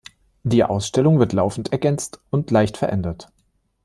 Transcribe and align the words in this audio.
Die 0.41 0.63
Ausstellung 0.63 1.19
wird 1.19 1.31
laufend 1.31 1.71
ergänzt 1.73 2.21
und 2.31 2.49
leicht 2.49 2.75
verändert. 2.75 3.29